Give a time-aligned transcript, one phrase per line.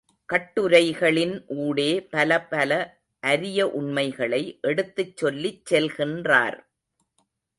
[0.29, 2.71] கட்டுரைகளின் ஊடே பலபல
[3.23, 6.57] அரிய உண்மைகளை எடுத்துச் சொல்லிச் செல்கின்றார்.